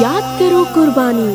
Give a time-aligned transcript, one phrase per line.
[0.00, 1.32] याद करो कुर्बानी।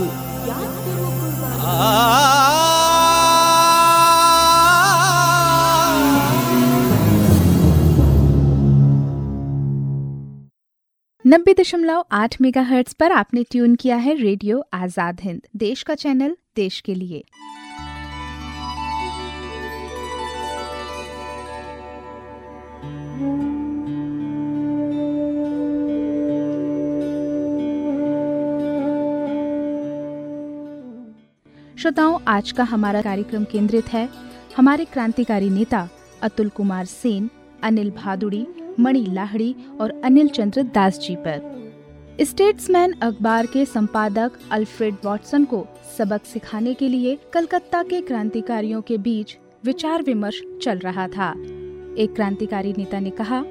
[11.25, 12.61] नब्बे दशमलव आठ मेगा
[12.99, 17.23] पर आपने ट्यून किया है रेडियो आज़ाद हिंद, देश का चैनल, देश के लिए।
[31.87, 34.09] श्रोताओं, आज का हमारा कार्यक्रम केंद्रित है।
[34.57, 35.89] हमारे क्रांतिकारी नेता
[36.21, 37.29] अतुल कुमार सेन,
[37.63, 38.47] अनिल भादुड़ी,
[38.79, 41.41] मणि लाहड़ी और अनिल चंद्र दास जी पर।
[42.21, 48.97] स्टेट्समैन अखबार के संपादक अल्फ्रेड वॉटसन को सबक सिखाने के लिए कलकत्ता के क्रांतिकारियों के
[48.97, 51.31] बीच विचार विमर्श चल रहा था।
[51.97, 53.43] एक क्रांतिकारी नेता ने कहा,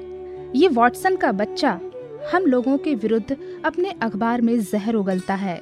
[0.55, 1.79] ये वॉटसन का बच्चा
[2.33, 5.61] हम लोगों के विरुद्ध अपने अखबार में जहर उगलता है।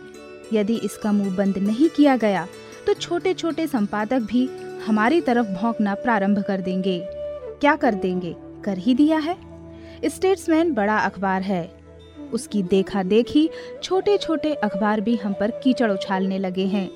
[0.54, 2.48] यदि इसका मुँह बंद नहीं किया गया
[2.88, 4.50] तो छोटे छोटे संपादक भी
[4.86, 7.00] हमारी तरफ़ भौंकना प्रारंभ कर देंगे।
[7.62, 8.36] क्या कर देंगे?
[8.64, 9.38] कर ही दिया है।
[10.06, 11.72] स्टेट्समैन बड़ा अखबार है।
[12.34, 13.50] उसकी देखा देखी
[13.84, 16.90] छोटे छोटे अखबार भी हम पर कीचड़ उछालने लगे हैं।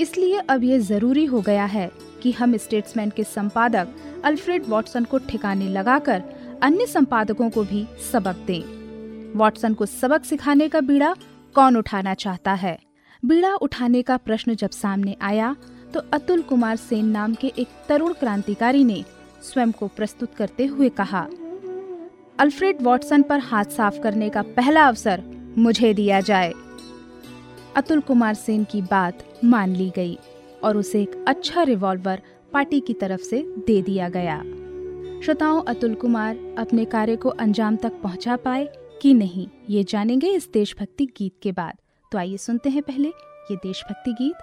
[0.00, 1.90] इसलिए अब ये ज़रूरी हो गया है
[2.22, 3.88] कि हम स्टेट्समैन के संपादक
[4.24, 6.22] अल्फ्रेड वॉटसन को ठिकाने लगाकर
[6.62, 11.14] अन्य संपादकों को भी सबक दें। वॉटसन को सबक सिखाने का बीड़ा
[11.54, 12.78] कौन उठाना चाहता है?
[13.22, 15.54] बीड़ा उठाने का प्रश्न जब सामने आया
[15.94, 19.04] तो अतुल कुमार सेन नाम के एक तरुण क्रांतिकारी ने
[19.42, 21.20] स्वयं को प्रस्तुत करते हुए कहा,
[22.38, 25.22] अल्फ्रेड वॉटसन पर हाथ साफ़ करने का पहला अवसर
[25.58, 26.52] मुझे दिया जाए।
[27.76, 30.18] अतुल कुमार सेन की बात मान ली गई
[30.64, 34.38] और उसे एक अच्छा रिवॉल्वर पार्टी की तरफ़ से दे दिया गया।
[35.24, 38.68] श्रोताओं, अतुल कुमार अपने कार्य को अंजाम तक पहुँचा पाए
[39.02, 41.74] कि नहीं, ये जानेंगे इस देशभक्ति गीत के बाद।
[42.12, 43.08] तो आइए सुनते हैं पहले
[43.50, 44.36] ये देशभक्ति गीत।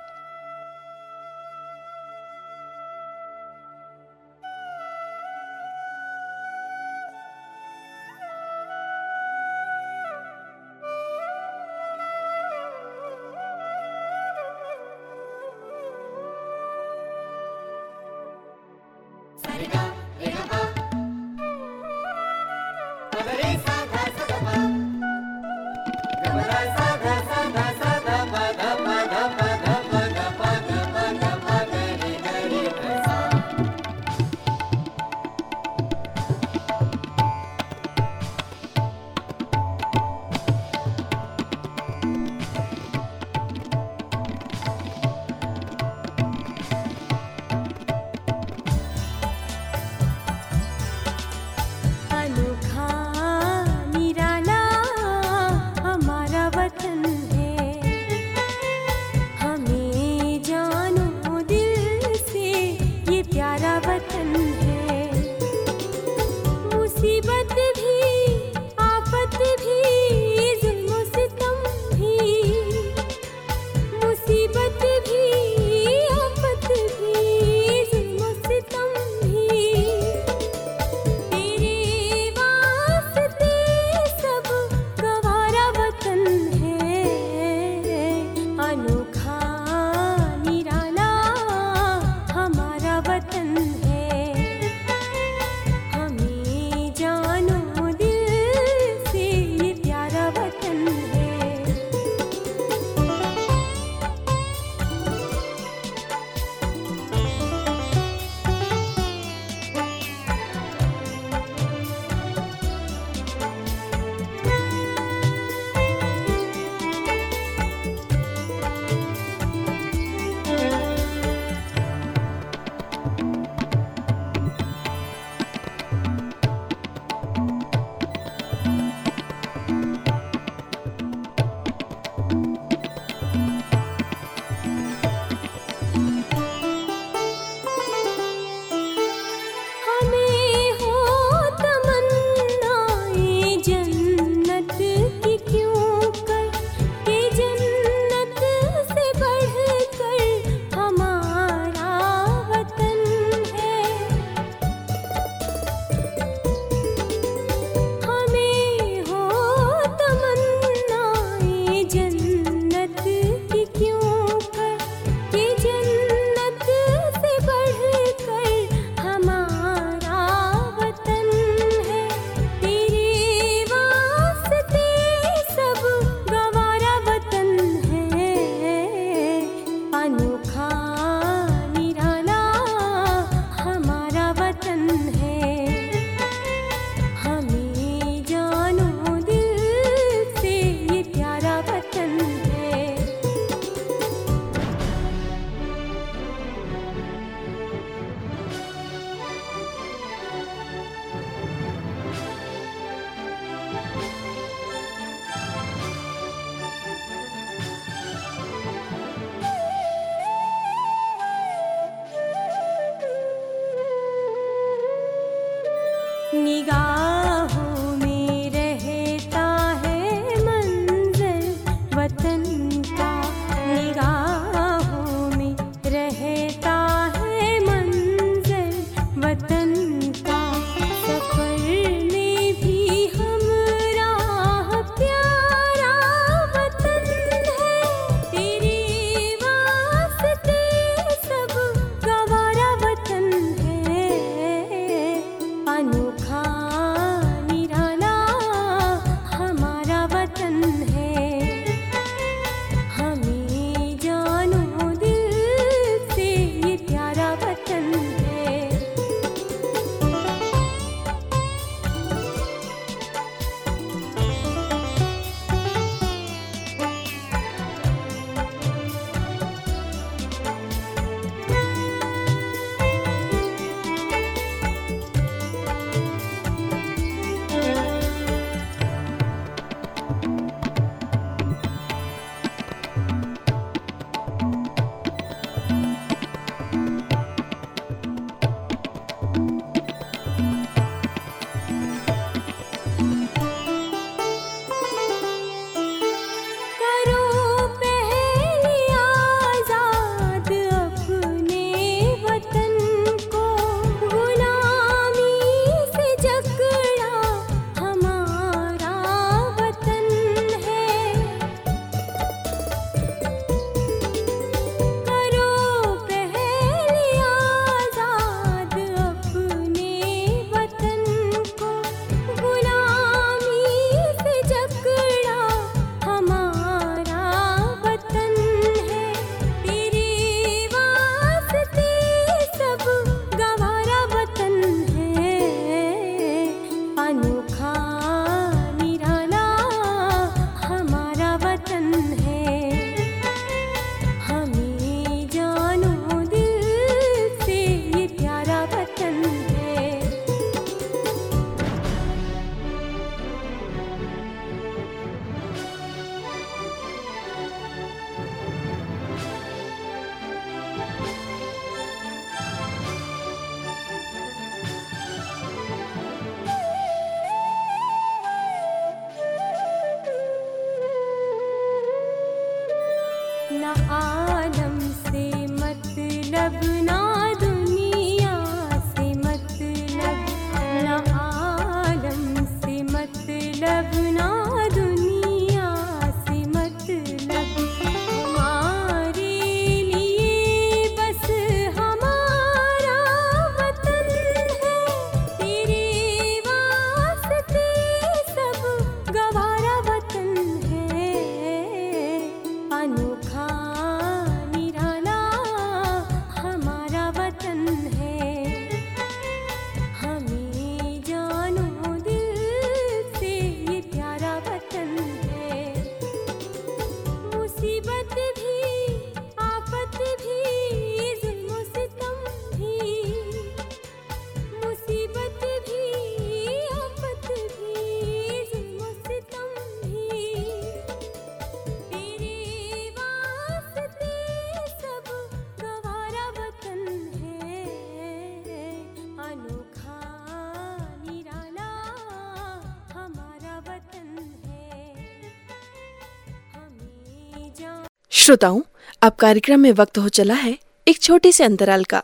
[448.29, 448.59] श्रोताओं
[449.03, 450.57] अब कार्यक्रम में वक्त हो चला है
[450.87, 452.01] एक छोटे से अंतराल का।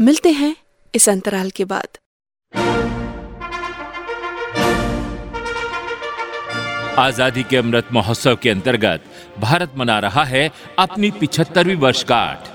[0.00, 0.54] मिलते हैं
[0.94, 1.98] इस अंतराल के बाद।
[6.98, 9.04] आज़ादी के अमृत महोत्सव के अंतर्गत
[9.38, 12.48] भारत मना रहा है अपनी पिछहत्तरवीं वर्षगांठ।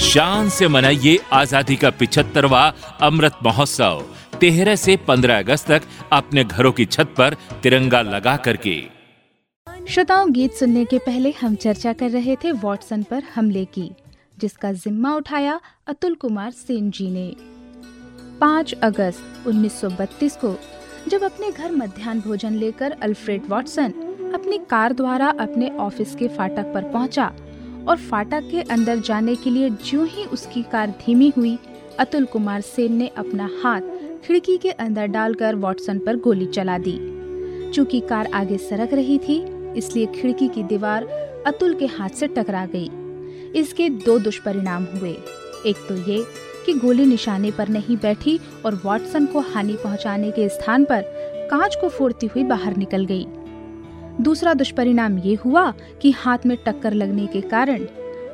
[0.09, 2.61] शान से मनाइए आज़ादी का पिछहत्तरवा
[3.03, 4.05] अमृत महोत्सव।
[4.41, 8.77] तेरह से 15 अगस्त तक अपने घरों की छत पर तिरंगा लगा करके।
[9.89, 13.91] श्रोताओं, गीत सुनने के पहले हम चर्चा कर रहे थे वॉटसन पर हमले की,
[14.39, 17.29] जिसका जिम्मा उठाया अतुल कुमार सेन जी ने।
[18.41, 20.55] 5 अगस्त 1932 को,
[21.09, 23.93] जब अपने घर मध्यान्ह भोजन लेकर अल्फ्रेड वॉटसन
[24.35, 27.31] अपनी कार द्वारा अपने ऑफ़िस के फाटक पर पहुँचा
[27.89, 31.59] और फाटक के अंदर जाने के लिए ज्यों ही उसकी कार धीमी हुई,
[31.99, 33.81] अतुल कुमार सेन ने अपना हाथ
[34.25, 36.99] खिड़की के अंदर डालकर वॉटसन पर गोली चला दी।
[37.73, 39.39] चूँकि कार आगे सरक रही थी,
[39.77, 41.05] इसलिए खिड़की की दीवार
[41.47, 42.91] अतुल के हाथ से टकरा गई।
[43.61, 45.17] इसके दो दुष्परिणाम हुए।
[45.67, 46.25] एक तो ये
[46.67, 51.03] कि गोली निशाने पर नहीं बैठी और वॉटसन को हानि पहुँचाने के स्थान पर
[51.51, 53.27] कांच को फोड़ती हुई बाहर निकल गई।
[54.21, 55.71] दूसरा दुष्परिणाम ये हुआ
[56.03, 57.85] कि हाथ में टक्कर लगने के कारण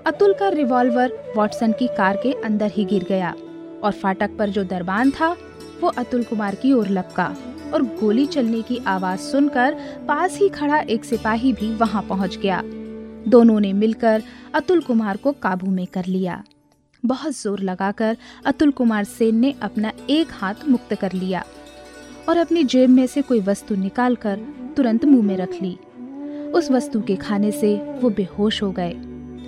[0.07, 3.35] अतुल का रिवॉल्वर वॉटसन की कार के अंदर ही गिर गया
[3.83, 5.37] और फाटक पर जो दरबान था,
[5.81, 7.35] वो अतुल कुमार की ओर लपका
[7.75, 9.77] और गोली चलने की आवाज़ सुनकर
[10.09, 12.61] पास ही खड़ा एक सिपाही भी वहाँ पहुँच गया।
[13.29, 14.23] दोनों ने मिलकर
[14.55, 16.43] अतुल कुमार को काबू में कर लिया।
[17.03, 21.45] बहुत ज़ोर लगाकर अतुल कुमार सेन ने अपना एक हाथ मुक्त कर लिया।
[22.29, 24.41] और अपनी जेब में से कोई वस्तु निकालकर
[24.77, 25.79] तुरंत मुँह में रख ली।
[26.51, 28.93] उस वस्तु के खाने से वो बेहोश हो गए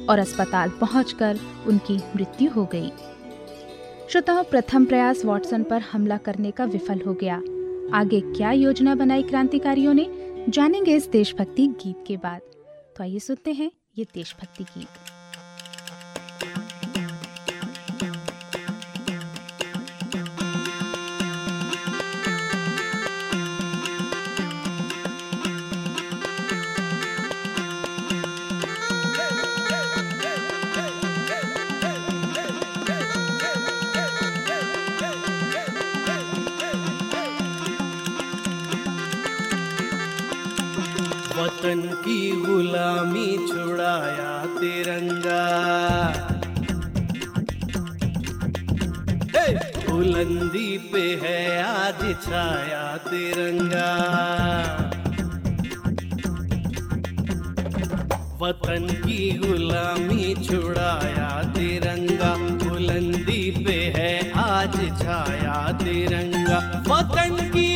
[0.06, 2.90] और अस्पताल पहुंचकर उनकी मृत्यु हो गई।
[4.10, 7.42] श्रोताओं, प्रथम प्रयास वॉटसन पर हमला करने का विफल हो गया।
[7.92, 10.06] आगे क्या योजना बनाई क्रांतिकारियों ने?
[10.48, 12.40] जानेंगे इस देशभक्ति गीत के बाद।
[12.96, 15.05] तो आइए सुनते हैं ये देशभक्ति गीत।
[41.36, 45.40] वतन की गुलामी छुड़ाया तिरंगा।
[49.88, 53.90] बुलंदी पे है आज छाया तिरंगा।
[58.42, 67.75] वतन की गुलामी छुड़ाया तिरंगा। बुलंदी पे है आज छाया तिरंगा। वतन की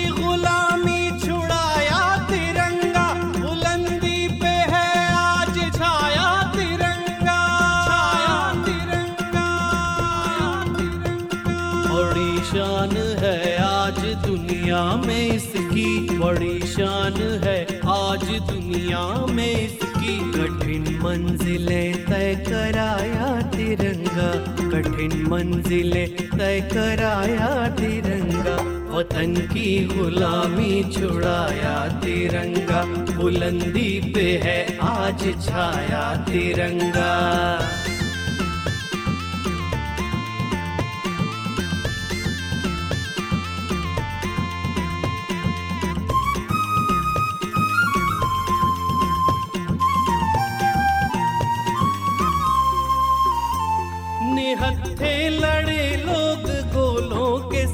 [19.53, 24.29] इसकी कठिन मंजिलें तय कराया तिरंगा।
[24.71, 28.57] कठिन मंजिलें तय कराया तिरंगा।
[28.97, 32.83] वतन की गुलामी छुड़ाया तिरंगा।
[33.17, 37.11] बुलंदी पे है आज छाया तिरंगा।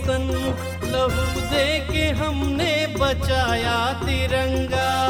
[0.06, 5.05] सन्मुख लहू दे के हमने बचाया तिरंगा।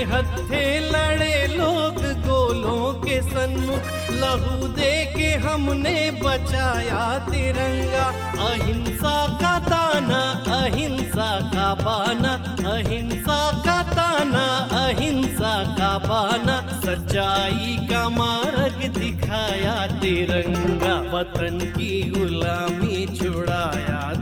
[0.00, 8.06] निहत्थे लड़े लोग गोलों के सन्मुख लहू दे के हमने बचाया तिरंगा।
[8.48, 18.88] अहिंसा का ताना, अहिंसा का बाना। अहिंसा का ताना, अहिंसा का बाना। सच्चाई का मार्ग
[18.98, 24.14] दिखाया तिरंगा। वतन की गुलामी छुड़ाया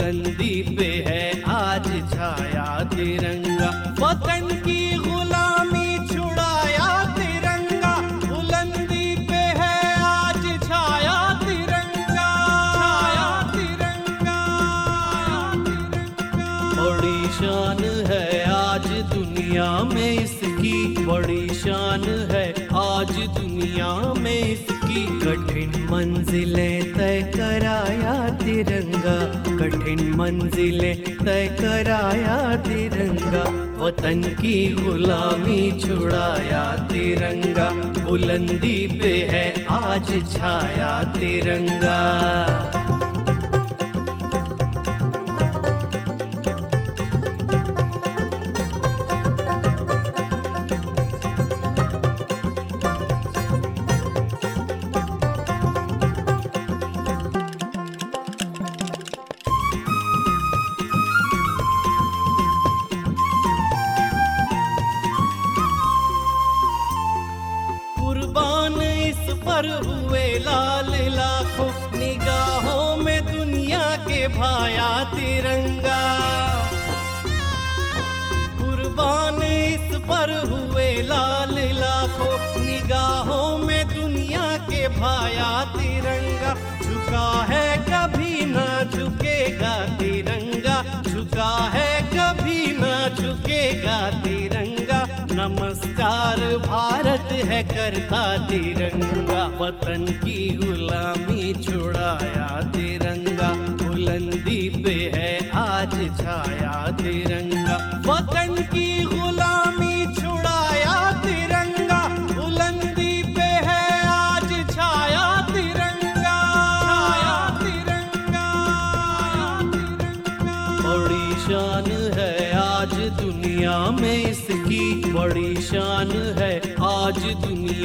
[0.00, 7.92] बुलंदी पे है, आज छाया तिरंगा। वतन की गुलामी छुड़ाया तिरंगा।
[8.22, 12.30] बुलंदी पे है, आज छाया तिरंगा।
[12.76, 14.38] छाया तिरंगा,
[16.78, 22.46] बड़ी शान है आज दुनिया में इसकी। बड़ी शान है
[22.80, 26.79] आज दुनिया में इसकी। कठिन मंजिलें
[28.60, 29.14] तिरंगा,
[29.58, 33.44] कठिन मंजिलें तय कराया तिरंगा,
[33.80, 37.70] वतन की गुलामी छुड़ाया तिरंगा,
[38.04, 41.98] बुलंदी पे है आज छाया तिरंगा।
[69.10, 76.02] इस पर हुए लाल लाखों निगाहों में दुनिया के भाया तिरंगा।
[78.60, 88.44] कुर्बान इस पर हुए लाल लाखों निगाहों में दुनिया के भाया तिरंगा। झुका है कभी
[88.46, 94.69] ना झुकेगा तिरंगा। झुका है कभी ना झुकेगा तिरंगा।
[95.40, 106.90] नमस्कार, भारत है करता तिरंगा। वतन की गुलामी छुड़ाया तिरंगा। बुलंदी पे है आज छाया
[106.90, 108.99] तिरंगा। वतन की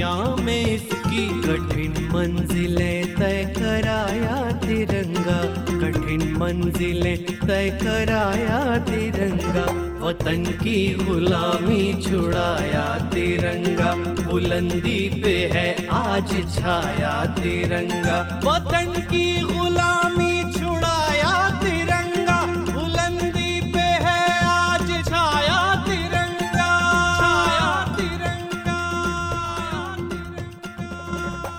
[0.05, 5.37] दुनिया में इसकी कठिन मंजिलें तय कराया तिरंगा।
[5.81, 8.59] कठिन मंजिलें तय कराया
[8.89, 9.65] तिरंगा।
[10.05, 13.93] वतन की गुलामी छुड़ाया तिरंगा।
[14.29, 20.04] बुलंदी पे है आज छाया तिरंगा। वतन की गुलामी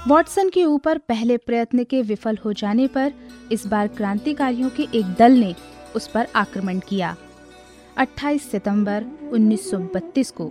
[0.08, 3.12] वॉटसन के ऊपर पहले प्रयत्न के विफल हो जाने पर
[3.52, 5.54] इस बार क्रांतिकारियों के एक दल ने
[5.96, 7.14] उस पर आक्रमण किया
[8.00, 10.46] 28 सितंबर 1932 को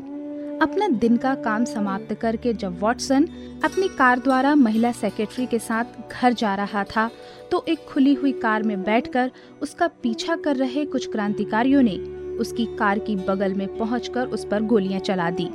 [0.62, 3.28] अपना दिन का काम समाप्त करके जब वॉटसन
[3.64, 7.10] अपनी कार द्वारा महिला सेक्रेटरी के साथ घर जा रहा था
[7.52, 11.98] तो एक खुली हुई कार में बैठकर उसका पीछा कर रहे कुछ क्रांतिकारियों ने
[12.40, 15.50] उसकी कार की बगल में पहुंचकर उस पर गोलियाँ चला दी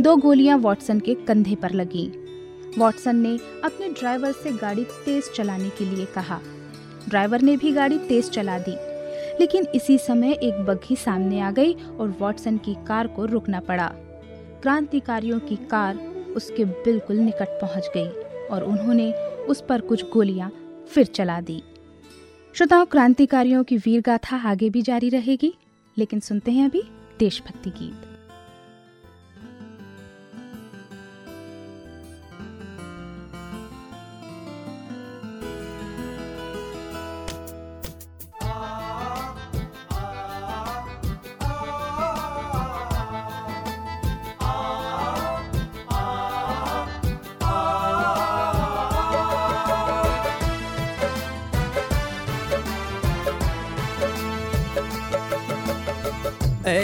[0.00, 2.21] दो गोलियाँ वॉटसन के कंधे पर लगीं।
[2.78, 6.40] वॉटसन ने अपने ड्राइवर से गाड़ी तेज चलाने के लिए कहा।
[7.08, 8.76] ड्राइवर ने भी गाड़ी तेज चला दी।
[9.40, 13.86] लेकिन इसी समय एक बग्घी सामने आ गई और वॉटसन की कार को रुकना पड़ा।
[14.62, 15.96] क्रांतिकारियों की कार
[16.36, 18.08] उसके बिल्कुल निकट पहुँच गई
[18.46, 19.12] और उन्होंने
[19.48, 20.50] उस पर कुछ गोलियाँ
[20.90, 21.62] फिर चला दी।
[22.54, 25.54] श्रोताओं, क्रांतिकारियों की वीर गाथा आगे भी जारी रहेगी,
[25.98, 26.82] लेकिन सुनते हैं अभी
[27.18, 28.11] देशभक्ति गीत।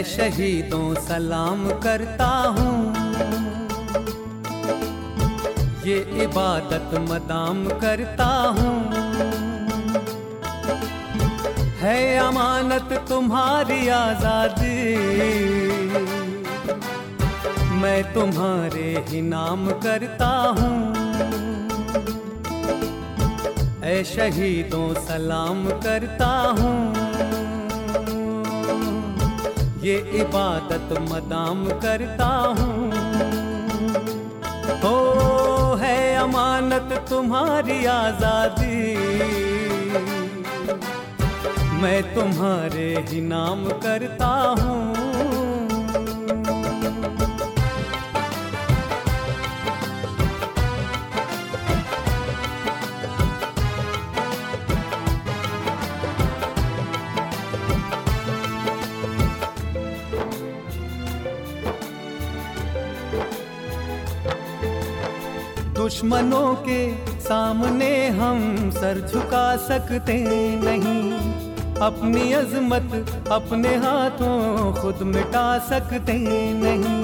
[0.05, 2.95] शहीदों सलाम करता हूँ।
[5.87, 8.27] ये इबादत मदाम करता
[8.59, 8.77] हूँ।
[11.81, 14.97] है अमानत तुम्हारी आज़ादी।
[17.81, 20.77] मैं तुम्हारे ही नाम करता हूँ।
[23.85, 26.98] ऐ शहीदों सलाम करता हूँ।
[29.83, 32.91] ये इबादत मदाम करता हूँ।
[34.83, 38.81] हो है अमानत तुम्हारी आज़ादी।
[41.83, 45.08] मैं तुम्हारे ही नाम करता हूँ।
[65.99, 66.81] दुश्मनों के
[67.21, 70.15] सामने हम सर झुका सकते
[70.57, 71.11] नहीं।
[71.79, 72.95] अपनी अजमत
[73.33, 76.13] अपने हाथों खुद मिटा सकते
[76.55, 77.03] नहीं।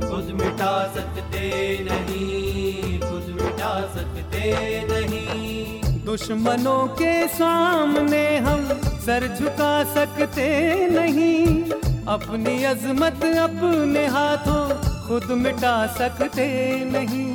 [0.00, 1.50] खुद मिटा सकते
[1.82, 4.42] नहीं खुद मिटा सकते
[4.88, 8.66] नहीं। दुश्मनों के सामने हम
[9.04, 10.48] सर झुका सकते
[10.88, 11.70] नहीं।
[12.08, 14.64] अपनी अजमत अपने हाथों
[15.08, 16.48] खुद मिटा सकते
[16.90, 17.33] नहीं।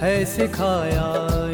[0.00, 1.08] है सिखाया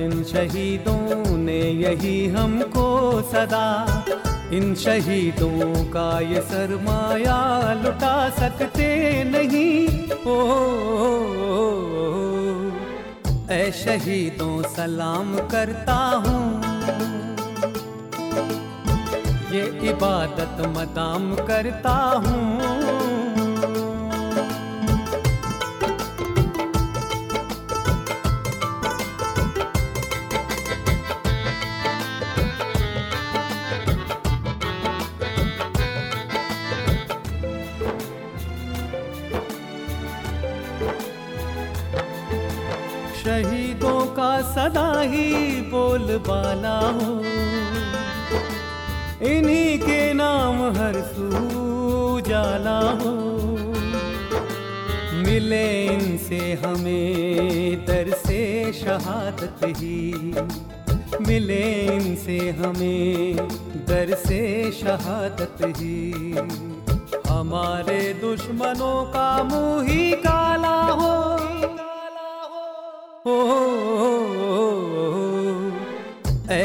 [0.05, 4.05] इन शहीदों ने यही हमको सदा।
[4.53, 11.11] इन शहीदों का ये सरमाया लुटा सकते नहीं। ओ, ओ,
[11.57, 11.71] ओ,
[13.51, 16.63] ओ शहीदों सलाम करता हूँ।
[19.53, 23.16] ये इबादत मदाम करता हूँ।
[44.77, 47.13] सदा ही बोलबाला हो।
[49.27, 53.13] इन्हीं के नाम हर सू जाला हो।
[55.15, 60.13] मिले इनसे हमें दर से शहादत ही।
[61.29, 63.37] मिले इनसे हमें
[63.89, 66.35] दर से शहादत ही।
[67.29, 71.37] हमारे दुश्मनों का मुँह ही काला हो।
[73.27, 74.06] ओ, ओ, ओ, ओ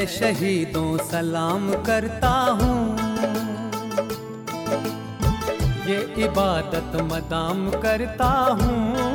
[0.06, 2.98] शहीदों सलाम करता हूँ।
[5.88, 8.30] ये इबादत मदाम करता
[8.62, 9.11] हूँ।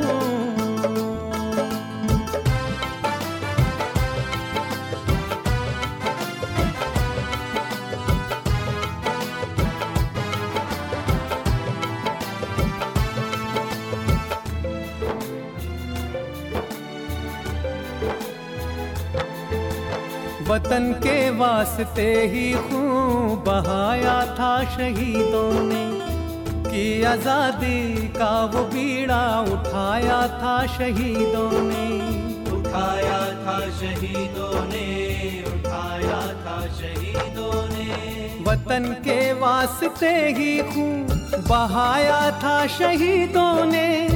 [20.49, 26.07] वतन के वास्ते ही खून बहाया था शहीदों ने।
[26.71, 31.87] कि आज़ादी का वो बीड़ा उठाया था शहीदों ने।
[32.51, 34.87] उठाया था शहीदों ने
[35.47, 41.07] उठाया था शहीदों ने। वतन के वास्ते ही खून
[41.49, 44.07] बहाया था शहीदों ने।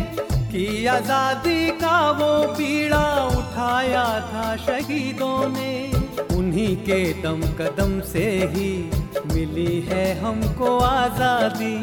[0.51, 6.00] कि आज़ादी का वो पीड़ा उठाया था शहीदों ने।
[6.37, 8.71] उन्हीं के दम कदम से ही
[9.33, 11.75] मिली है हमको आज़ादी।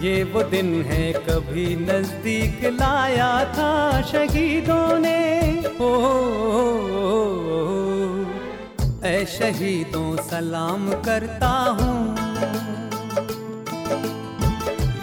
[0.00, 5.20] ये वो दिन है कभी नज़दीक लाया था शहीदों ने।
[5.80, 5.90] ओ,
[9.04, 11.98] ऐ शहीदों सलाम करता हूँ।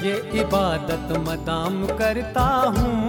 [0.03, 3.06] ये इबादत मदाम करता हूँ।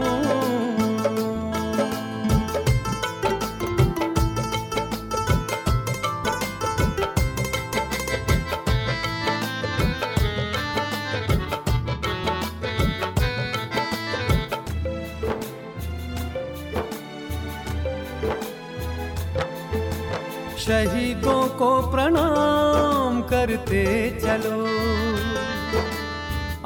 [21.59, 23.83] को प्रणाम करते
[24.23, 24.59] चलो।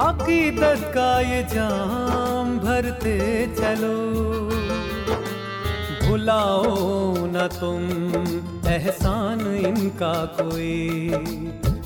[0.04, 3.16] अकीदत का ये जाम भरते
[3.58, 3.96] चलो।
[6.06, 7.82] भुलाओ न तुम
[8.72, 11.08] एहसान इनका कोई।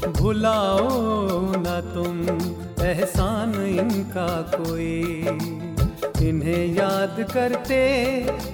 [0.09, 0.89] भुलाओ
[1.57, 2.17] न तुम
[2.87, 5.03] एहसान इनका कोई।
[6.29, 7.81] इन्हें याद करते,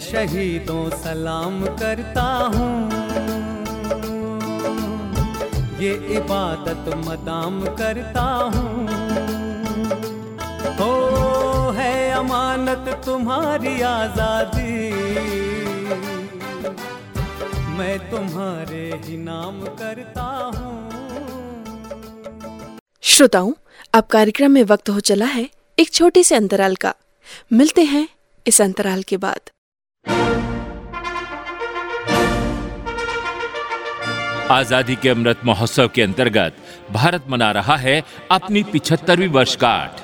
[0.00, 2.90] शहीदों सलाम करता हूँ।
[5.78, 8.22] ये इबादत मदाम करता
[8.54, 8.86] हूँ।
[10.76, 10.92] हो
[11.70, 14.90] है अमानत तुम्हारी आज़ादी।
[17.78, 20.74] मैं तुम्हारे ही नाम करता हूँ।
[23.02, 23.52] श्रोताओं
[23.94, 26.92] अब कार्यक्रम में वक्त हो चला है। एक छोटे से अंतराल का।
[27.52, 28.06] मिलते हैं
[28.46, 29.50] इस अंतराल के बाद।
[34.50, 36.56] आज़ादी के अमृत महोत्सव के अंतर्गत
[36.92, 40.02] भारत मना रहा है अपनी पिछहत्तरवीं वर्षगांठ।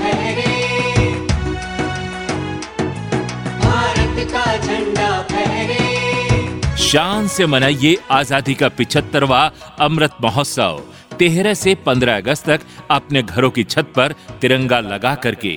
[6.90, 9.40] शान से मनाइए आज़ादी का पिछहत्तरवा
[9.80, 10.80] अमृत महोत्सव।
[11.18, 15.52] तेरह से 15 अगस्त तक अपने घरों की छत पर तिरंगा लगा करके।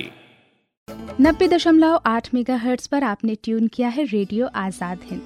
[1.22, 5.22] नब्बे दशमलव आठ मेगा हर्ट्स पर आपने ट्यून किया है रेडियो आज़ाद हिंद।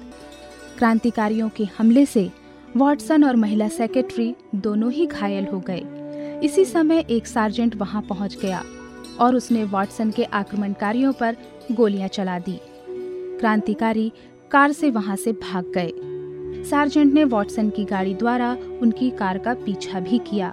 [0.78, 2.28] क्रांतिकारियों के हमले से
[2.76, 8.38] वॉटसन और महिला सेक्रेटरी दोनों ही घायल हो गए। इसी समय एक सार्जेंट वहाँ पहुँच
[8.42, 8.62] गया
[9.20, 11.36] और उसने वॉटसन के आक्रमणकारियों पर
[11.72, 12.58] गोलियाँ चला दी।
[13.40, 14.10] क्रांतिकारी
[14.50, 15.92] कार से वहाँ से भाग गए।
[16.64, 20.52] सार्जेंट ने वॉटसन की गाड़ी द्वारा उनकी कार का पीछा भी किया।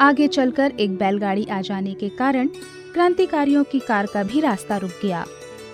[0.00, 2.48] आगे चलकर एक बैलगाड़ी आ जाने के कारण
[2.92, 5.24] क्रांतिकारियों की कार का भी रास्ता रुक गया।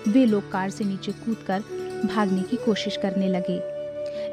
[0.07, 1.63] वे लोग कार से नीचे कूदकर
[2.05, 3.57] भागने की कोशिश करने लगे।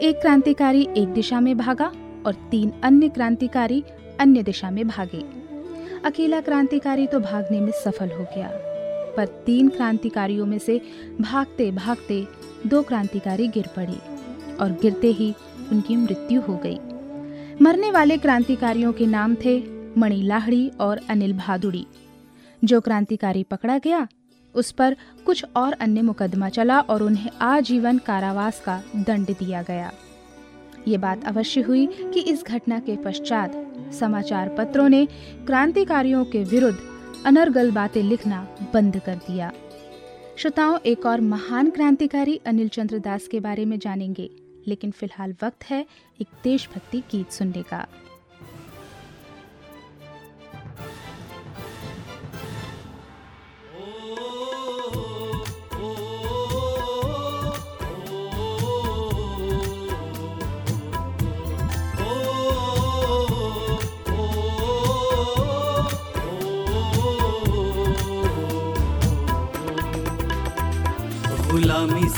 [0.09, 1.93] एक क्रांतिकारी एक दिशा में भागा
[2.27, 3.83] और तीन अन्य क्रांतिकारी
[4.21, 5.25] अन्य दिशा में भागे।
[6.05, 8.51] अकेला क्रांतिकारी तो भागने में सफल हो गया,
[9.17, 10.81] पर तीन क्रांतिकारियों में से
[11.21, 12.27] भागते भागते
[12.67, 13.99] दो क्रांतिकारी गिर पड़े
[14.57, 15.35] और गिरते ही
[15.73, 16.79] उनकी मृत्यु हो गई।
[17.63, 19.63] मरने वाले क्रांतिकारियों के नाम थे
[19.99, 21.87] मणि लाहड़ी और अनिल भादुड़ी।
[22.65, 24.09] जो क्रांतिकारी पकड़ा गया,
[24.55, 29.93] उस पर कुछ और अन्य मुकदमा चला और उन्हें आजीवन कारावास का दंड दिया गया।
[30.89, 33.53] ये बात अवश्य हुई कि इस घटना के पश्चात
[34.01, 35.07] समाचार पत्रों ने
[35.47, 36.79] क्रांतिकारियों के विरुद्ध
[37.27, 39.53] अनर्गल बातें लिखना बंद कर दिया।
[40.39, 44.29] श्रोताओं, एक और महान क्रांतिकारी अनिल चंद्र दास के बारे में जानेंगे,
[44.67, 45.81] लेकिन फ़िलहाल वक्त है
[46.21, 47.87] एक देशभक्ति गीत सुनने का।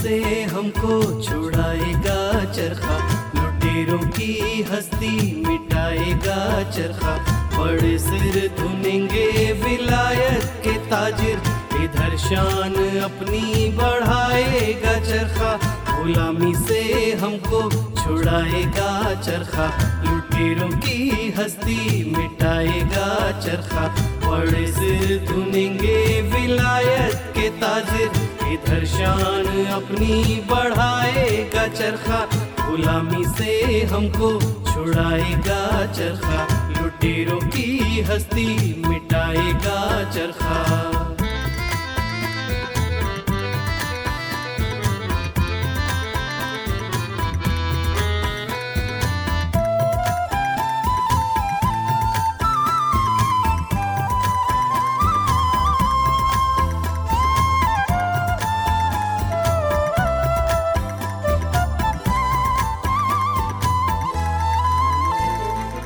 [0.08, 2.96] से हमको छुड़ाएगा चरखा।
[3.34, 7.12] लुटेरों की हस्ती मिटाएगा चरखा।
[7.58, 11.42] बड़े सिर धुनेंगे विलायत के ताजिर।
[11.84, 15.52] इधर शान अपनी बढ़ाएगा चरखा।
[15.98, 16.80] गुलामी से
[17.12, 19.68] हमको छुड़ाएगा चरखा।
[20.04, 23.86] लुटेरों की हस्ती मिटाएगा चरखा।
[24.24, 32.20] बड़े सिर धुनेंगे विलायत के ताजिर। इधर शान अपनी बढ़ाएगा चरखा,
[32.60, 34.30] गुलामी से हमको
[34.72, 35.60] छुड़ाएगा
[35.92, 36.40] चरखा,
[36.80, 38.48] लुटेरों की हस्ती
[38.88, 39.78] मिटाएगा
[40.10, 41.17] चरखा।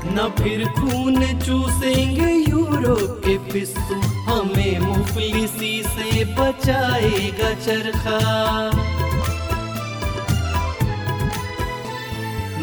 [0.04, 8.18] न फिर खून चूसेंगे यूरोप के पिस्सू। हमें मुफलिसी से बचाएगा चरखा।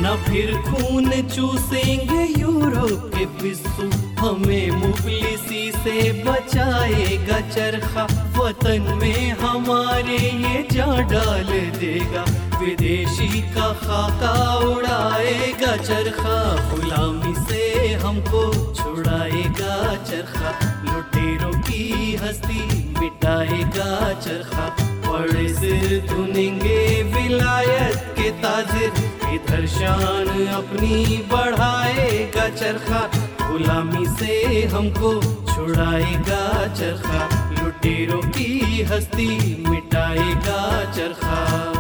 [0.02, 8.04] न फिर खून चूसेंगे यूरोप के पिस्सू। हमें मुफलिसी से बचाएगा चरखा।
[8.38, 16.40] वतन में हमारे ये जा डाल देगा। विदेशी का खाका उड़ाएगा चरखा।
[16.72, 20.52] गुलामी से हमको छुड़ाएगा चरखा।
[20.84, 22.62] लुटेरों की हस्ती
[23.00, 24.68] मिटाएगा चरखा।
[25.08, 28.92] बड़े सिर धुनेंगे विलायत के ताजिर।
[29.34, 33.02] इधर शान अपनी बढ़ाएगा चरखा।
[33.42, 35.14] गुलामी से हमको
[35.54, 37.28] छुड़ाएगा चरखा।
[37.64, 39.30] लुटेरों की हस्ती
[39.70, 41.79] मिटाएगा चरखा।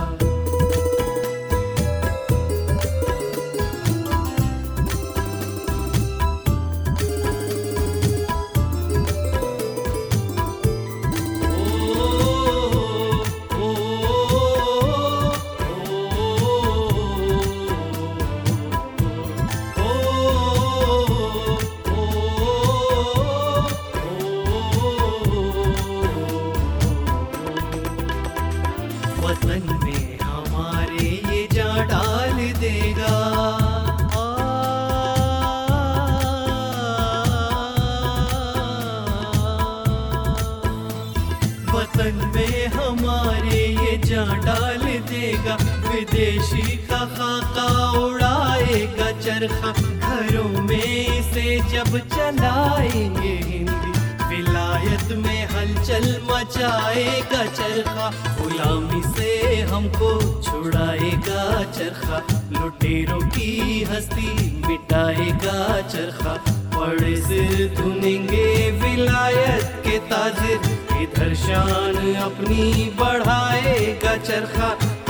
[45.99, 47.67] विदेशी का खाका
[47.99, 49.71] उड़ाएगा चरखा
[50.07, 53.91] घरों में से जब चलाएँगे हिंदी,
[54.29, 58.07] विलायत में हलचल मचाएगा चरखा
[58.39, 64.31] गुलामी से हमको छुड़ाएगा चरखा लुटेरों की हस्ती
[64.67, 66.33] मिटाएगा चरखा
[66.77, 68.47] बड़े सिर धुनेंगे
[68.83, 70.61] विलायत के ताजिर,
[71.01, 74.69] इधर शान अपनी बढ़ाएगा चरखा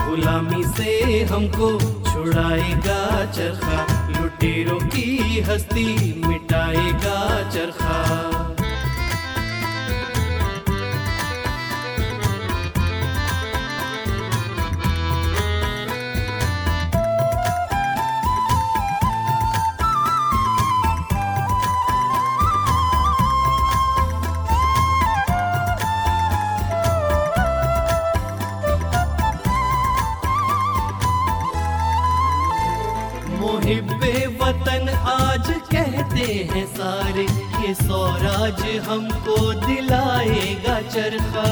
[0.10, 8.49] गुलामी से हमको छुड़ाएगा चरखा। लुटेरों की हस्ती मिटाएगा चरखा।
[36.34, 37.24] हैं सारे,
[37.68, 41.50] ये स्वराज हमको दिलाएगा चरखा।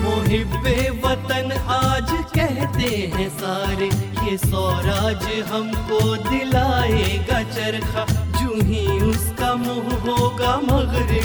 [0.00, 3.86] मोहिब्बे वतन आज कहते हैं सारे,
[4.30, 8.04] ये स्वराज हमको दिलाएगा चरखा।
[8.40, 11.19] जू ही उसका मुँह होगा यारब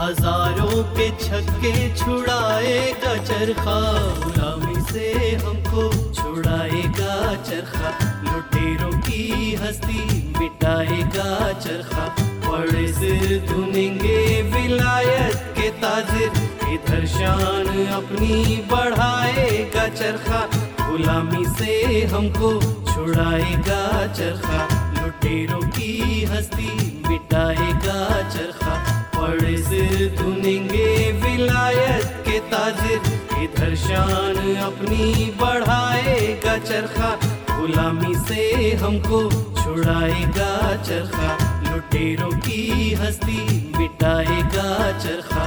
[0.00, 3.80] हज़ारों के छक्के छुड़ाएगा चरखा
[4.20, 5.82] गुलामी से हमको
[6.14, 7.16] छुड़ाएगा
[7.48, 7.90] चरखा
[8.24, 10.04] लुटेरों की हस्ती
[10.38, 12.06] मिटाएगा चरखा
[12.46, 14.20] बड़े सिर धुनेंगे
[14.52, 20.40] विलायत के ताजिर। इधर शान अपनी बढ़ाएगा चरखा
[20.80, 22.52] गुलामी से हमको
[22.92, 23.82] छुड़ाएगा
[24.14, 24.64] चरखा
[24.96, 26.72] लुटेरों की हस्ती
[27.08, 33.00] मिटाएगा चरखा बड़े सिर धुनेंगे विलायत के ताजिर।
[33.42, 37.10] इधर शान अपनी बढ़ाएगा चरखा।
[37.50, 39.30] गुलामी से हमको
[39.62, 41.30] छुड़ाएगा चरखा।
[41.70, 45.44] लुटेरों की हस्ती मिटाएगा चरखा।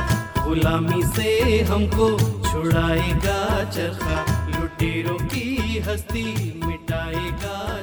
[0.47, 7.82] गुलामी से हमको छुड़ाएगा चरखा। लुटेरों की हस्ती मिटाएगा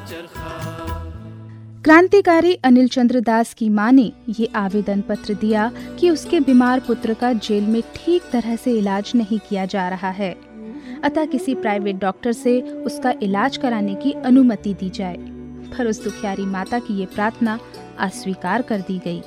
[1.85, 7.15] क्रांतिकारी अनिल चंद्र दास की माँ ने ये आवेदन पत्र दिया कि उसके बीमार पुत्र
[7.15, 10.31] का जेल में ठीक तरह से इलाज नहीं किया जा रहा है।
[11.05, 15.17] अतः किसी प्राइवेट डॉक्टर से उसका इलाज कराने की अनुमति दी जाए।
[15.79, 17.59] पर उस दुखियारी माता की ये प्रार्थना
[17.99, 19.23] अस्वीकार कर दी गई।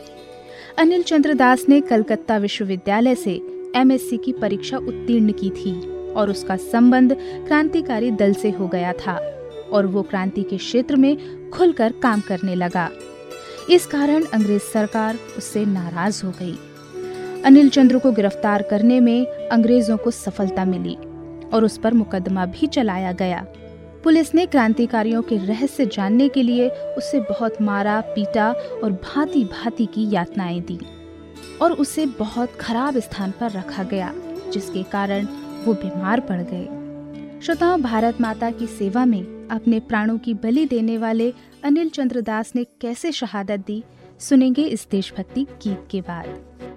[0.77, 3.41] अनिल चंद्र दास ने कलकत्ता विश्वविद्यालय से
[3.75, 5.79] एमएससी की परीक्षा उत्तीर्ण की थी
[6.13, 9.21] और उसका संबंध क्रांतिकारी दल से हो गया था
[9.71, 11.17] और वो क्रांति के क्षेत्र में
[11.53, 12.89] खुलकर काम करने लगा।
[13.69, 16.57] इस कारण अंग्रेज़ सरकार उससे नाराज़ हो गई।
[17.45, 20.95] अनिल चंद्र को गिरफ़्तार करने में अंग्रेज़ों को सफलता मिली
[21.53, 23.45] और उस पर मुकदमा भी चलाया गया।
[24.03, 28.51] पुलिस ने क्रांतिकारियों के रहस्य जानने के लिए उसे बहुत मारा, पीटा
[28.83, 30.79] और भांति भांति की यातनाएँ दी
[31.61, 34.13] और उसे बहुत खराब स्थान पर रखा गया,
[34.53, 35.27] जिसके कारण
[35.65, 40.97] वो बीमार पड़ गए। श्रोताओं, भारत माता की सेवा में अपने प्राणों की बलि देने
[40.97, 43.83] वाले अनिल चंद्र दास ने कैसे शहादत दी?
[44.19, 46.72] सुनेंगे इस देशभक्ति गीत के बाद।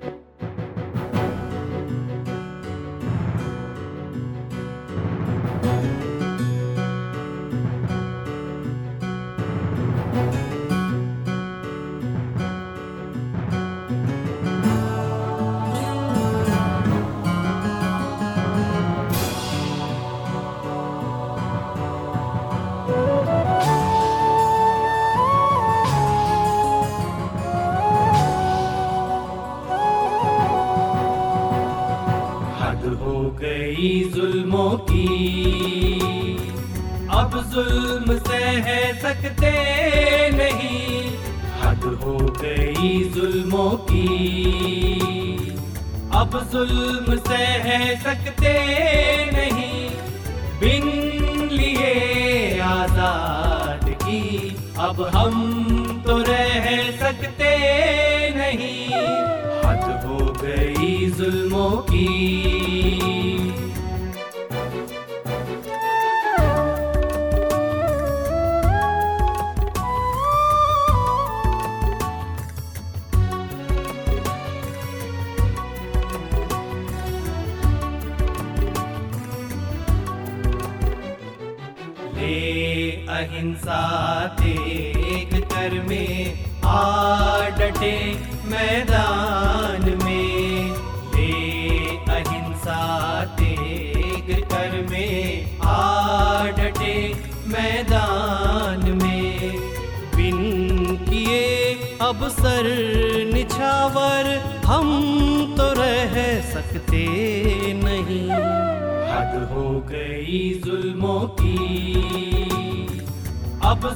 [55.14, 55.45] अब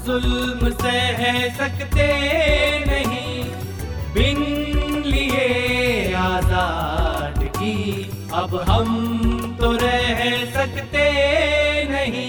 [0.07, 1.21] जुल्म सह
[1.59, 2.07] सकते
[2.87, 3.45] नहीं।
[4.15, 4.39] बिन
[5.07, 7.77] लिए आज़ाद की
[8.35, 10.21] अब हम तो रह
[10.55, 11.05] सकते
[11.91, 12.29] नहीं।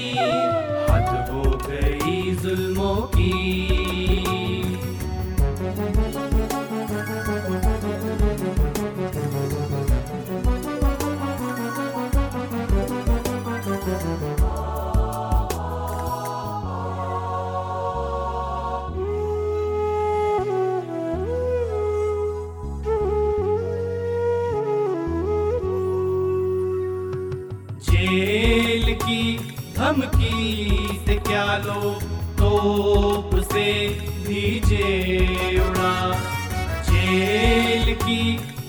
[37.12, 38.24] जेल की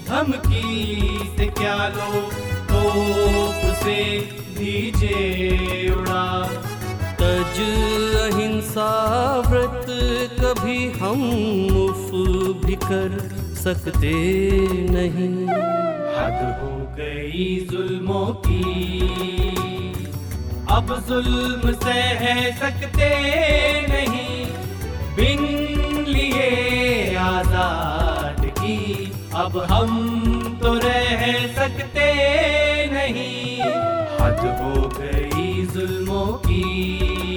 [0.07, 2.21] धमकी से क्या लो
[2.71, 3.99] तोप से
[4.57, 5.19] दीजे
[5.91, 6.25] उड़ा?
[7.21, 7.61] तज
[8.23, 8.89] अहिंसा
[9.47, 9.87] व्रत
[10.41, 11.23] कभी हम
[11.73, 12.11] मुफ
[12.65, 13.19] भी कर
[13.63, 14.13] सकते
[14.91, 15.31] नहीं।
[16.17, 18.63] हद हो गई जुल्मों की।
[20.71, 22.25] अब जुल्म सह
[22.59, 23.11] सकते
[23.89, 24.45] नहीं।
[25.17, 25.43] बिन
[26.09, 28.22] लिए आज़ाद
[29.35, 31.23] अब हम तो रह
[31.55, 32.07] सकते
[32.93, 33.61] नहीं।
[34.21, 37.32] हद हो गई जुल्मों की।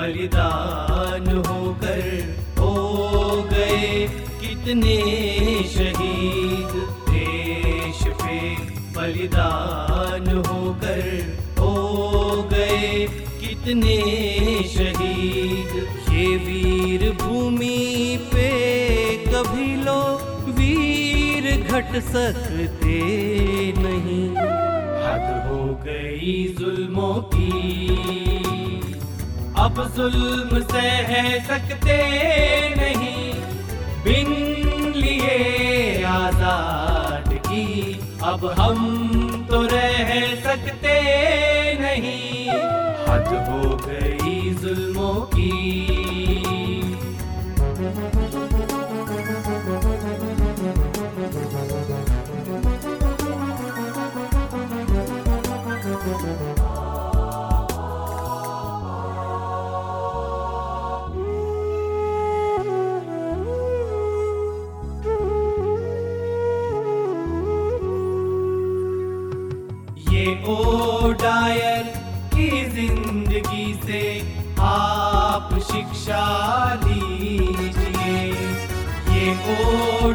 [0.00, 2.04] बलिदान होकर
[2.58, 4.06] हो गए
[4.40, 4.94] कितने
[5.64, 6.72] शहीद
[7.08, 8.38] देश पे।
[8.94, 11.02] बलिदान होकर
[11.58, 11.72] हो
[12.52, 13.06] गए
[13.42, 13.98] कितने
[14.68, 15.76] शहीद।
[16.14, 18.48] ये वीर भूमि पे
[19.26, 20.00] कभी लो
[20.50, 22.98] वीर घट सकते
[23.78, 24.26] नहीं।
[25.04, 28.29] हद हो गई जुल्मों की
[29.60, 31.10] अब जुल्म सह
[31.46, 31.96] सकते
[32.76, 33.32] नहीं।
[34.04, 34.30] बिन
[34.96, 37.66] लिए आज़ाद की
[38.24, 38.78] अब हम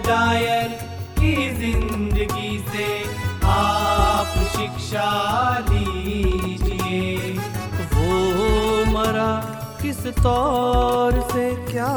[0.07, 0.67] डायर
[1.19, 2.87] की ज़िंदगी से
[3.45, 5.09] आप शिक्षा
[5.69, 7.31] लीजिए।
[7.93, 8.11] वो
[8.91, 9.31] मरा
[9.81, 11.91] किस तौर से क्या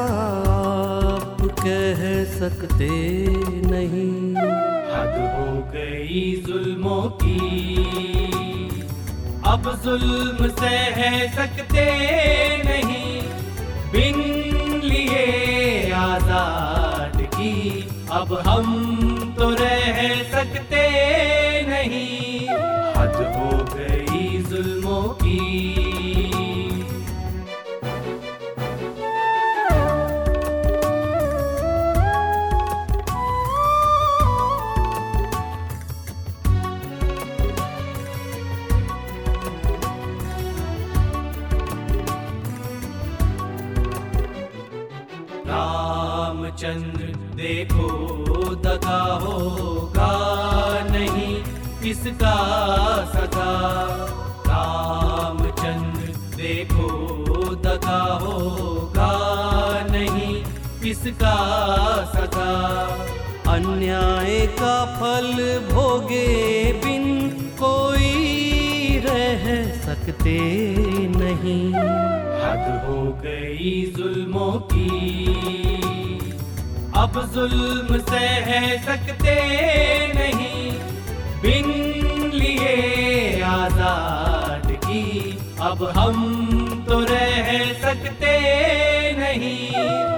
[0.55, 2.03] आप कह
[2.39, 2.89] सकते
[3.71, 4.35] नहीं?
[4.93, 7.39] हद हो गई जुल्मों की।
[9.47, 10.99] अब जुल्म सह
[11.37, 11.87] सकते
[12.65, 13.23] नहीं।
[13.93, 14.19] बिन
[14.85, 16.88] लिए आज़ाद
[18.11, 19.99] अब हम तो रह
[20.33, 20.83] सकते
[21.69, 22.18] नहीं।
[60.99, 61.35] किसका
[62.13, 62.53] सजा
[63.53, 65.29] अन्याय का फल
[65.69, 66.27] भोगे
[66.85, 67.05] बिन
[67.61, 68.09] कोई
[69.05, 69.45] रह
[69.85, 70.35] सकते
[71.15, 71.63] नहीं।
[72.43, 74.89] हद हो गई जुल्मों की।
[76.97, 78.51] अब जुल्म सह
[78.85, 79.37] सकते
[80.15, 80.73] नहीं।
[81.43, 81.73] बिन
[82.35, 85.05] लिए आज़ाद की।
[85.63, 88.37] अब हम तो रह सकते
[89.19, 90.18] नहीं।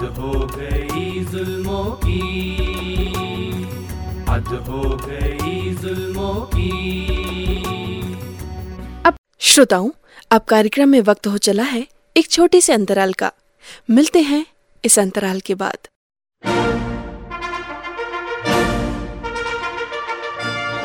[0.00, 2.20] हद हो गई जुल्मों की
[4.28, 6.70] हद हो गई जुल्मों की।
[9.06, 9.90] अब श्रोताओं
[10.30, 11.86] अब कार्यक्रम में वक्त हो चला है
[12.16, 13.30] एक छोटे से अंतराल का।
[13.90, 14.44] मिलते हैं
[14.84, 15.88] इस अंतराल के बाद।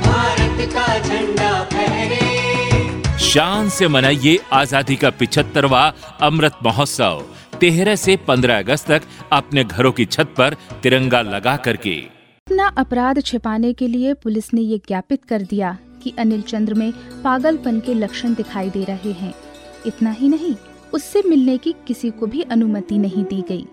[0.00, 7.24] भारत का झंडा फहरे। शान से मनाइए आज़ादी का पिछहत्तरवा अमृत महोत्सव।
[7.60, 12.02] तेरह से 15 अगस्त तक अपने घरों की छत पर तिरंगा लगा करके।
[12.46, 16.92] अपना अपराध छिपाने के लिए पुलिस ने ये ज्ञापित कर दिया। कि अनिल चंद्र में
[17.24, 19.34] पागलपन के लक्षण दिखाई दे रहे हैं।
[19.86, 20.54] इतना ही नहीं,
[20.94, 23.66] उससे मिलने की किसी को भी अनुमति नहीं दी गई।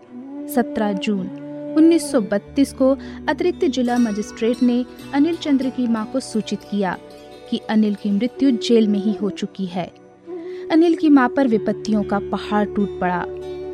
[0.55, 1.29] 17 जून
[1.77, 2.97] 1932 को
[3.29, 6.97] अतिरिक्त जिला मजिस्ट्रेट ने अनिल चंद्र की माँ को सूचित किया
[7.49, 9.91] कि अनिल की मृत्यु जेल में ही हो चुकी है।
[10.71, 13.25] अनिल की माँ पर विपत्तियों का पहाड़ टूट पड़ा।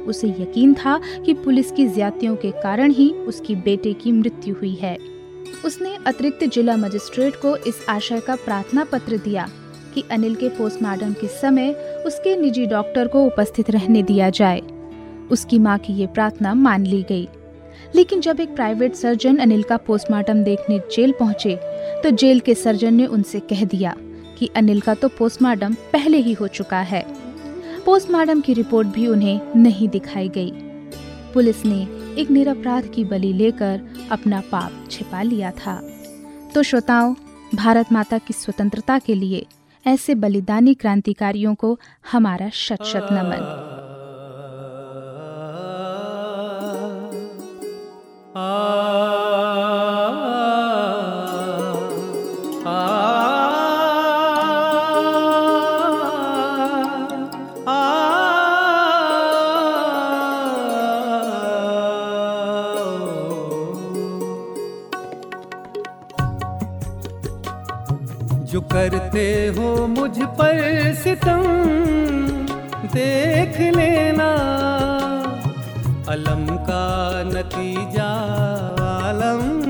[0.07, 4.73] उसे यकीन था कि पुलिस की ज्यादतियों के कारण ही उसकी बेटे की मृत्यु हुई
[4.73, 5.12] है।
[5.65, 9.49] उसने अतिरिक्त जिला मजिस्ट्रेट को इस आशय का प्रार्थना पत्र दिया
[9.93, 11.71] कि अनिल के पोस्टमार्टम के समय
[12.05, 14.61] उसके निजी डॉक्टर को उपस्थित रहने दिया जाए।
[15.31, 17.27] उसकी माँ की ये प्रार्थना मान ली गई।
[17.95, 21.55] लेकिन जब एक प्राइवेट सर्जन अनिल का पोस्टमार्टम देखने जेल पहुँचे
[22.03, 23.95] तो जेल के सर्जन ने उनसे कह दिया
[24.39, 27.05] कि अनिल का तो पोस्टमार्टम पहले ही हो चुका है।
[27.85, 30.51] पोस्टमार्टम की रिपोर्ट भी उन्हें नहीं दिखाई गई।
[31.33, 31.81] पुलिस ने
[32.21, 33.81] एक निरपराध की बलि लेकर
[34.11, 35.89] अपना पाप छिपा लिया था।
[36.55, 37.15] तो श्रोताओं,
[37.55, 39.45] भारत माता की स्वतंत्रता के लिए
[39.87, 41.79] ऐसे बलिदानी क्रांतिकारियों को
[42.11, 43.59] हमारा शत शत नमन
[70.53, 71.43] पर सितम,
[72.85, 74.29] देख लेना।
[76.09, 78.09] अलम का नतीजा,
[79.09, 79.61] आलम,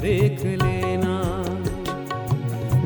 [0.00, 1.42] देख लेना।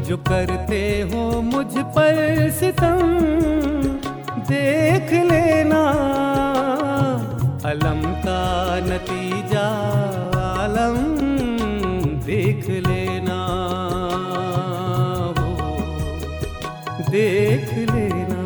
[0.03, 3.21] जो करते हो मुझ पर सितम,
[4.39, 5.83] देख लेना।
[7.65, 8.43] अलम का
[8.81, 9.69] नतीजा,
[10.41, 10.97] आलम,
[12.19, 13.08] देख लेना।
[17.19, 18.37] देख लेना।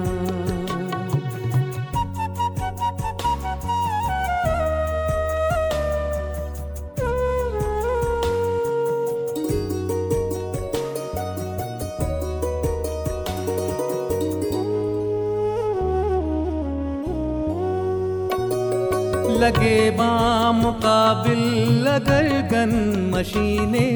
[19.43, 22.73] लगे बामुकाबिल अगर गन
[23.15, 23.87] मशीने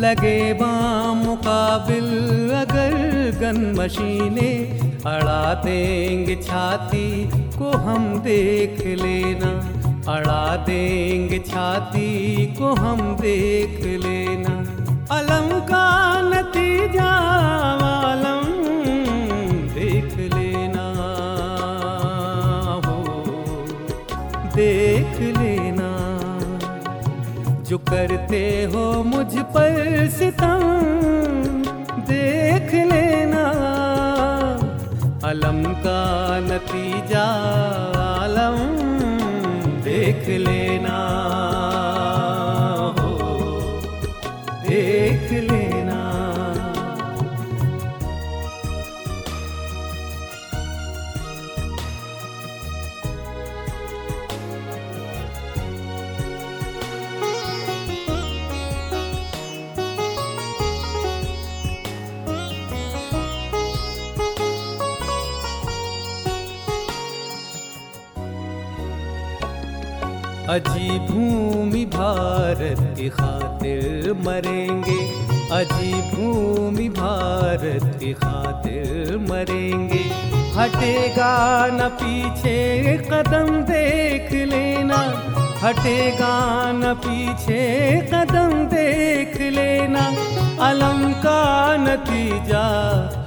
[0.00, 2.08] लगे बाम मुकाबिल
[2.56, 4.48] अगर गन मशीने
[5.06, 9.50] अड़ा देंगे छाती को हम देख लेना।
[10.12, 14.54] अड़ा देंगे छाती को हम देख लेना।
[15.16, 15.86] अलम का
[16.22, 17.10] नतीजा
[17.88, 18.46] आलम
[19.74, 20.86] देख लेना।
[22.86, 22.96] हो,
[24.56, 25.90] देख लेना।
[27.62, 31.09] जो करते हो मुझ पर सितम
[32.70, 33.44] देख लेना
[35.28, 36.02] अलम का
[36.40, 37.24] नतीजा
[38.02, 38.58] आलम
[39.86, 40.98] देख लेना।
[70.50, 74.98] अजी भूमि भारत की खातिर मरेंगे।
[75.52, 80.02] अजी भूमि भारत की खातिर मरेंगे।
[80.56, 82.56] हटेगा न पीछे
[82.96, 84.98] कदम देख लेना।
[85.62, 86.34] हटेगा
[86.72, 87.62] न पीछे
[88.14, 90.06] कदम देख लेना।
[90.66, 91.42] अलम का
[91.76, 92.66] नतीजा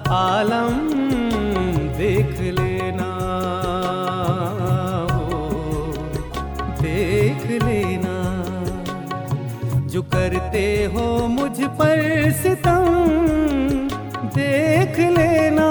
[0.09, 0.77] आलम
[1.97, 2.72] देख लेना।
[10.13, 12.85] करते हो मुझ पर सितम
[14.35, 15.69] देख लेना।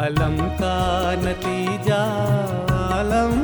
[0.00, 0.78] अलम का
[1.24, 2.02] नतीजा
[3.00, 3.34] अलम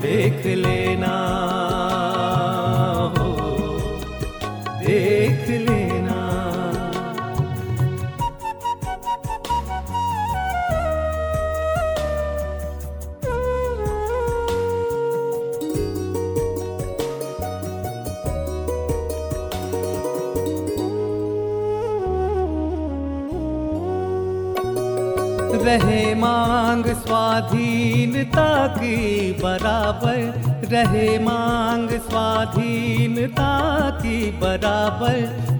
[0.00, 0.85] देख लेना।
[26.16, 28.96] मांग स्वाधीनता की
[29.32, 30.18] बराबर
[30.70, 33.50] रहे मांग स्वाधीनता
[33.90, 35.16] की बराबर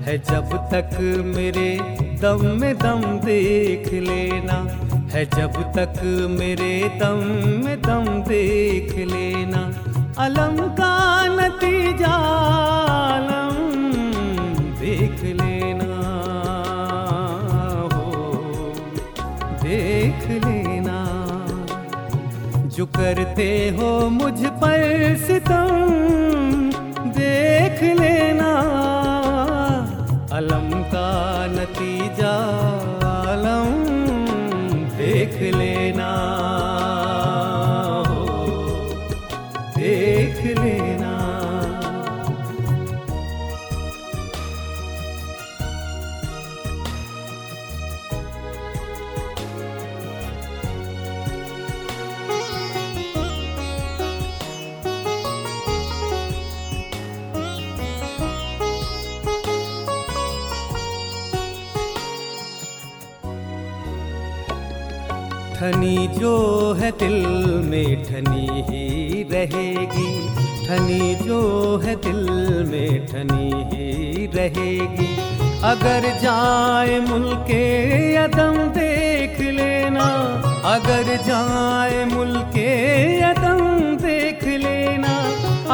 [0.06, 0.90] है। जब तक
[1.36, 1.70] मेरे
[2.22, 4.58] दम में दम देख लेना
[5.12, 5.94] है। जब तक
[6.30, 7.20] मेरे दम
[7.64, 9.62] में दम देख लेना।
[10.24, 10.94] अलम का
[11.36, 12.14] नतीजा
[13.06, 13.45] आलम
[22.86, 24.82] करते हो मुझ पर
[25.26, 25.92] सितम।
[27.18, 28.52] देख लेना
[30.32, 31.10] अलम का
[31.46, 32.34] नतीजा
[33.08, 33.72] आलम।
[34.96, 36.10] देख लेना।
[66.26, 67.26] जो है दिल
[67.64, 70.08] में ठनी ही रहेगी।
[70.66, 71.40] ठनी जो
[71.78, 72.22] है दिल
[72.70, 75.06] में ठनी ही रहेगी।
[75.62, 77.62] अगर जाए मुल्के
[78.16, 80.08] अदम देख लेना,
[80.72, 82.72] अगर जाए मुल्के
[83.22, 85.14] अदम देख लेना,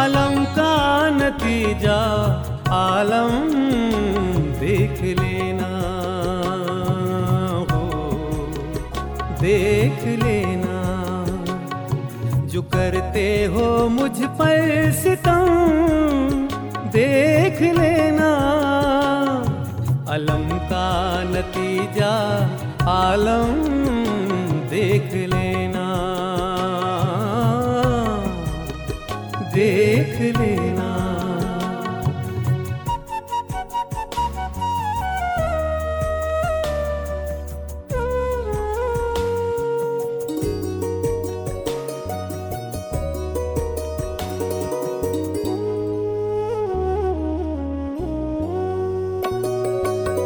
[0.03, 0.75] अलम का
[1.17, 2.01] नतीजा
[2.75, 3.33] आलम
[4.61, 5.73] देख लेना,
[7.73, 7.83] हो
[9.41, 10.05] देख
[13.13, 16.49] करते हो मुझ पर सितम
[16.93, 18.31] देख लेना
[20.09, 20.89] अलम का
[21.25, 22.15] नतीजा
[22.91, 24.02] आलम।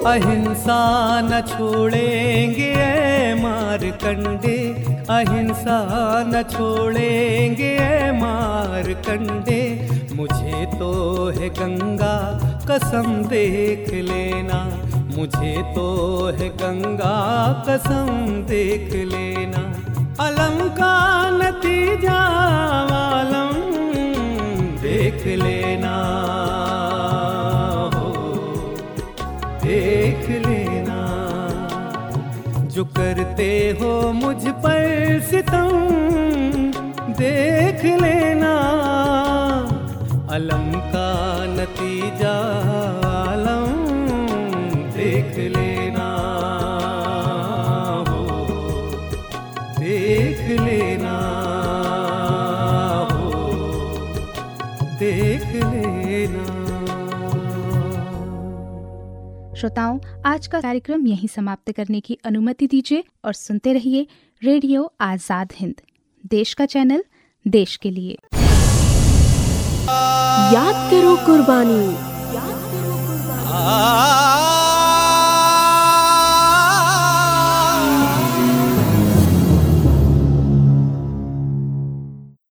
[0.07, 0.81] अहिंसा
[1.21, 4.59] न छोड़ेंगे ऐ मार कंडे
[5.11, 5.79] अहिंसा
[6.29, 9.63] न छोड़ेंगे ऐ मार कंडे
[10.15, 10.91] मुझे तो
[11.39, 12.15] है गंगा,
[12.71, 14.61] कसम देख लेना।
[15.17, 15.87] मुझे तो
[16.39, 17.13] है गंगा,
[17.69, 18.09] कसम
[18.49, 19.63] देख लेना।
[20.27, 20.95] अलम का
[21.31, 22.19] नतीजा
[22.97, 23.55] आलम
[24.83, 25.95] देख लेना।
[32.99, 35.87] करते हो मुझ पर सितम।
[37.13, 38.55] देख लेना,
[40.31, 41.11] अलम का
[41.49, 42.37] नतीजा
[43.09, 43.87] आलम।
[44.91, 46.09] देख लेना,
[48.09, 48.23] हो।
[49.81, 51.17] देख लेना,
[53.13, 53.31] हो।
[54.99, 56.57] देख लेना।
[59.57, 64.07] श्रोताओं आज का कार्यक्रम यहीं समाप्त करने की अनुमति दीजिए और सुनते रहिए
[64.43, 65.75] रेडियो आज़ाद हिंद,
[66.25, 67.05] देश का चैनल,
[67.47, 68.17] देश के लिए।
[70.55, 71.81] याद करो कुर्बानी।
[72.35, 74.56] याद करो कुर्बानी।